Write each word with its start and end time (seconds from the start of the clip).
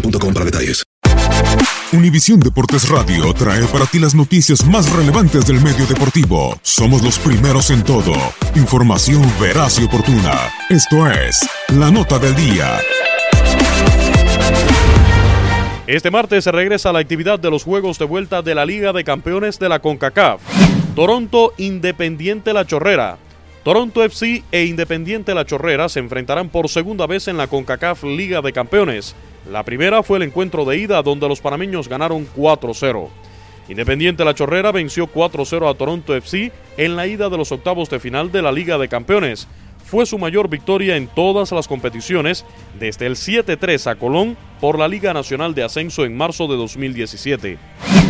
boostmobile.com 0.00 0.34
para 0.34 0.44
detalles. 0.44 0.82
Univisión 1.92 2.40
Deportes 2.40 2.88
Radio 2.88 3.32
trae 3.32 3.64
para 3.66 3.86
ti 3.86 3.98
las 3.98 4.14
noticias 4.14 4.66
más 4.66 4.90
relevantes 4.92 5.46
del 5.46 5.60
medio 5.60 5.86
deportivo. 5.86 6.58
Somos 6.62 7.02
los 7.02 7.18
primeros 7.18 7.70
en 7.70 7.84
todo. 7.84 8.12
Información 8.56 9.22
veraz 9.40 9.78
y 9.78 9.84
oportuna. 9.84 10.50
Esto 10.68 11.08
es 11.08 11.48
La 11.68 11.90
Nota 11.90 12.18
del 12.18 12.34
Día. 12.34 12.78
Este 15.86 16.10
martes 16.10 16.42
se 16.42 16.50
regresa 16.50 16.90
a 16.90 16.92
la 16.92 16.98
actividad 16.98 17.38
de 17.38 17.50
los 17.50 17.62
juegos 17.62 17.98
de 18.00 18.04
vuelta 18.04 18.42
de 18.42 18.56
la 18.56 18.66
Liga 18.66 18.92
de 18.92 19.04
Campeones 19.04 19.60
de 19.60 19.68
la 19.68 19.78
CONCACAF. 19.78 20.40
Toronto 20.96 21.54
Independiente 21.56 22.52
La 22.52 22.66
Chorrera. 22.66 23.18
Toronto 23.62 24.02
FC 24.02 24.42
e 24.50 24.64
Independiente 24.64 25.34
La 25.34 25.44
Chorrera 25.44 25.88
se 25.88 26.00
enfrentarán 26.00 26.48
por 26.48 26.68
segunda 26.68 27.06
vez 27.06 27.28
en 27.28 27.36
la 27.36 27.46
CONCACAF 27.46 28.02
Liga 28.02 28.42
de 28.42 28.52
Campeones. 28.52 29.14
La 29.50 29.62
primera 29.62 30.02
fue 30.02 30.18
el 30.18 30.24
encuentro 30.24 30.64
de 30.64 30.78
ida 30.78 31.02
donde 31.02 31.28
los 31.28 31.40
panameños 31.40 31.88
ganaron 31.88 32.26
4-0. 32.36 33.08
Independiente 33.68 34.24
La 34.24 34.34
Chorrera 34.34 34.72
venció 34.72 35.06
4-0 35.06 35.70
a 35.70 35.74
Toronto 35.74 36.14
FC 36.14 36.52
en 36.76 36.96
la 36.96 37.06
ida 37.06 37.28
de 37.28 37.36
los 37.36 37.52
octavos 37.52 37.88
de 37.88 38.00
final 38.00 38.32
de 38.32 38.42
la 38.42 38.52
Liga 38.52 38.78
de 38.78 38.88
Campeones. 38.88 39.46
Fue 39.84 40.04
su 40.04 40.18
mayor 40.18 40.48
victoria 40.48 40.96
en 40.96 41.06
todas 41.06 41.52
las 41.52 41.68
competiciones 41.68 42.44
desde 42.78 43.06
el 43.06 43.14
7-3 43.14 43.88
a 43.88 43.94
Colón 43.94 44.36
por 44.60 44.78
la 44.78 44.88
Liga 44.88 45.12
Nacional 45.12 45.54
de 45.54 45.62
Ascenso 45.62 46.04
en 46.04 46.16
marzo 46.16 46.48
de 46.48 46.56
2017. 46.56 47.58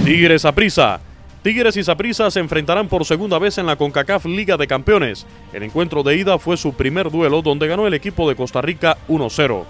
Tigres 0.05 0.45
a 0.47 0.53
prisa. 0.53 1.01
Tigres 1.43 1.77
y 1.77 1.85
Saprissa 1.85 2.31
se 2.31 2.41
enfrentarán 2.41 2.89
por 2.89 3.05
segunda 3.05 3.39
vez 3.39 3.59
en 3.59 3.67
la 3.67 3.77
CONCACAF 3.77 4.25
Liga 4.25 4.57
de 4.57 4.67
Campeones. 4.67 5.27
El 5.53 5.63
encuentro 5.63 6.03
de 6.03 6.17
ida 6.17 6.39
fue 6.39 6.57
su 6.57 6.73
primer 6.73 7.11
duelo 7.11 7.43
donde 7.43 7.69
ganó 7.69 7.87
el 7.87 7.95
equipo 7.95 8.29
de 8.29 8.37
Costa 8.37 8.63
Rica 8.63 8.97
1-0. 9.09 9.65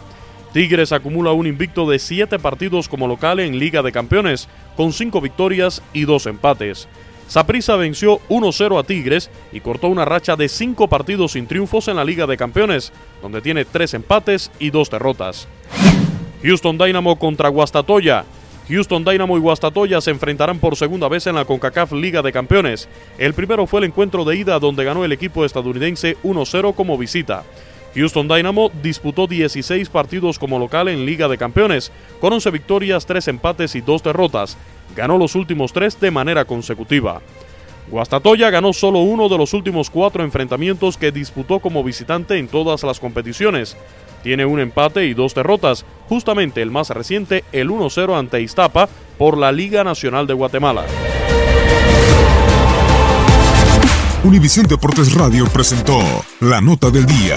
Tigres 0.57 0.93
acumula 0.93 1.33
un 1.33 1.47
invicto 1.47 1.87
de 1.87 1.99
7 1.99 2.39
partidos 2.39 2.89
como 2.89 3.07
local 3.07 3.41
en 3.41 3.59
Liga 3.59 3.83
de 3.83 3.93
Campeones, 3.93 4.49
con 4.75 4.95
5 4.95 5.21
victorias 5.21 5.83
y 5.93 6.07
2 6.07 6.29
empates. 6.29 6.89
Saprissa 7.29 7.77
venció 7.77 8.21
1-0 8.31 8.81
a 8.81 8.83
Tigres 8.83 9.29
y 9.53 9.61
cortó 9.61 9.89
una 9.89 10.07
racha 10.07 10.35
de 10.35 10.49
5 10.49 10.89
partidos 10.89 11.33
sin 11.33 11.47
triunfos 11.47 11.89
en 11.89 11.97
la 11.97 12.07
Liga 12.07 12.27
de 12.27 12.39
Campeones, 12.39 12.91
donde 13.21 13.43
tiene 13.43 13.67
3 13.67 13.93
empates 13.93 14.51
y 14.59 14.71
2 14.71 14.89
derrotas. 14.89 15.47
Houston 16.43 16.79
Dynamo 16.79 17.19
contra 17.19 17.51
Guastatoya. 17.51 18.25
Houston 18.71 19.05
Dynamo 19.05 19.37
y 19.37 19.41
Guastatoya 19.41 20.01
se 20.01 20.11
enfrentarán 20.11 20.59
por 20.59 20.75
segunda 20.77 21.11
vez 21.11 21.27
en 21.27 21.35
la 21.35 21.45
CONCACAF 21.45 21.93
Liga 21.93 22.23
de 22.23 22.33
Campeones. 22.33 22.89
El 23.19 23.35
primero 23.35 23.67
fue 23.67 23.81
el 23.81 23.85
encuentro 23.89 24.25
de 24.25 24.37
ida 24.37 24.59
donde 24.59 24.85
ganó 24.85 25.05
el 25.05 25.13
equipo 25.13 25.45
estadounidense 25.45 26.17
1-0 26.25 26.75
como 26.75 26.97
visita. 26.97 27.45
Houston 27.97 28.29
Dynamo 28.29 28.71
disputó 28.83 29.27
16 29.27 29.89
partidos 29.89 30.39
como 30.39 30.59
local 30.59 30.89
en 30.89 31.07
Liga 31.07 31.29
de 31.29 31.39
Campeones, 31.39 31.91
con 32.21 32.33
11 32.33 32.51
victorias, 32.51 33.07
3 33.07 33.29
empates 33.29 33.75
y 33.75 33.81
2 33.81 34.03
derrotas. 34.03 34.59
Ganó 34.95 35.17
los 35.17 35.35
últimos 35.35 35.73
3 35.73 35.99
de 35.99 36.11
manera 36.11 36.45
consecutiva. 36.45 37.23
Guastatoya 37.89 38.51
ganó 38.51 38.73
solo 38.73 38.99
uno 38.99 39.29
de 39.29 39.39
los 39.39 39.55
últimos 39.55 39.91
cuatro 39.91 40.25
enfrentamientos 40.25 40.97
que 40.97 41.13
disputó 41.13 41.61
como 41.61 41.85
visitante 41.85 42.37
en 42.37 42.49
todas 42.49 42.83
las 42.83 43.01
competiciones. 43.01 43.77
Tiene 44.23 44.45
un 44.45 44.59
empate 44.59 45.07
y 45.07 45.15
dos 45.15 45.35
derrotas, 45.35 45.85
justamente 46.09 46.61
el 46.61 46.71
más 46.71 46.91
reciente, 46.91 47.45
el 47.53 47.71
1-0 47.71 48.19
ante 48.19 48.43
Iztapa 48.43 48.89
por 49.19 49.39
la 49.39 49.53
Liga 49.53 49.85
Nacional 49.85 50.27
de 50.27 50.35
Guatemala. 50.35 50.85
Univisión 54.25 54.67
Deportes 54.67 55.15
Radio 55.15 55.47
presentó 55.47 56.01
La 56.41 56.61
Nota 56.61 56.91
del 56.91 57.07
Día. 57.07 57.37